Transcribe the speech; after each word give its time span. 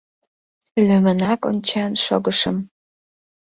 Лӱмынак 0.85 1.41
ончен 1.49 1.91
шогышым. 2.05 2.57